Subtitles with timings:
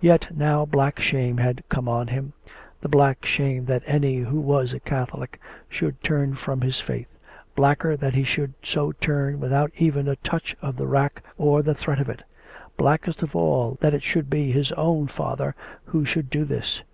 [0.00, 2.34] Yet now black shame had come on him—
[2.82, 7.08] the black shame that any who was a Catholic should turn from his faith;
[7.56, 11.34] blacker, that he should so turn without even a touch of the rack 24 COME
[11.34, 11.36] RACK!
[11.38, 11.58] COME ROPE!
[11.58, 12.22] or the threat of it;
[12.76, 15.56] blackest of all^ that it should be his own father
[15.86, 16.84] who should do this.